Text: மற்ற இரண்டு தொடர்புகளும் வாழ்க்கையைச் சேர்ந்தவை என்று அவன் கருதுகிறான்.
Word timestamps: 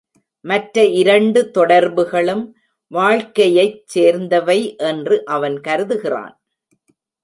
மற்ற 0.45 0.85
இரண்டு 0.85 1.51
தொடர்புகளும் 1.51 2.43
வாழ்க்கையைச் 2.91 3.81
சேர்ந்தவை 3.85 4.75
என்று 4.75 5.25
அவன் 5.25 5.57
கருதுகிறான். 5.67 6.35